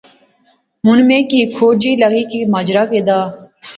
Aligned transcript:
ہن 0.85 0.97
میں 1.07 1.21
کی 1.29 1.37
ہیک 1.41 1.51
کھوج 1.57 1.75
جئی 1.81 1.95
لغی 2.03 2.23
گئی 2.31 2.41
کہ 2.43 2.49
ماجرا 2.53 2.83
کہہ 2.91 3.05
دا 3.07 3.19